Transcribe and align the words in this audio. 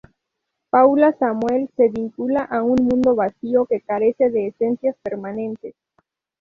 Paula 0.71 1.11
Samuel 1.19 1.69
se 1.77 1.89
vincula 1.89 2.41
a 2.41 2.63
un 2.63 2.85
mundo 2.85 3.13
vacío 3.15 3.67
que 3.67 3.81
carece 3.81 4.31
de 4.31 4.47
esencias 4.47 4.95
permanentes. 5.03 5.75